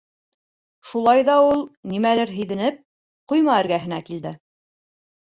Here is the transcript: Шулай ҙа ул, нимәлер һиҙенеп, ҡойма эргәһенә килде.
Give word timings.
Шулай 0.91 1.21
ҙа 1.27 1.35
ул, 1.51 1.61
нимәлер 1.93 2.35
һиҙенеп, 2.39 2.83
ҡойма 3.35 3.63
эргәһенә 3.63 4.05
килде. 4.13 4.37